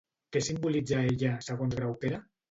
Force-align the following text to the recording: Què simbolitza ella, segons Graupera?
Què 0.35 0.39
simbolitza 0.45 1.01
ella, 1.09 1.33
segons 1.49 1.77
Graupera? 1.81 2.23